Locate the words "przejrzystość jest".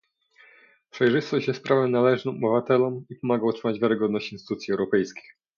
0.91-1.63